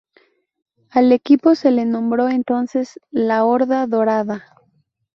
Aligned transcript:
Al 0.89 1.11
equipo 1.11 1.53
se 1.53 1.69
le 1.69 1.85
nombró 1.85 2.27
entonces 2.27 2.99
la 3.11 3.45
"Horda 3.45 3.85
Dorada". 3.85 4.55